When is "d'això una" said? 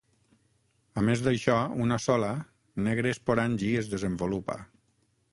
1.25-1.99